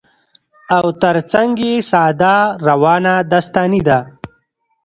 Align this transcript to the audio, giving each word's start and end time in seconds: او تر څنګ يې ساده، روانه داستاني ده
او 0.77 0.85
تر 1.01 1.15
څنګ 1.31 1.51
يې 1.67 1.75
ساده، 1.91 2.35
روانه 2.67 3.13
داستاني 3.31 3.81
ده 3.87 3.99